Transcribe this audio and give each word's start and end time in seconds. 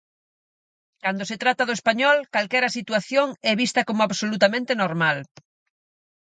Cando 1.03 1.23
se 1.29 1.39
trata 1.43 1.67
do 1.67 1.77
español, 1.79 2.17
calquera 2.33 2.75
situación 2.77 3.27
é 3.51 3.53
vista 3.63 3.81
como 3.87 4.01
absolutamente 4.03 4.73
normal. 4.83 5.17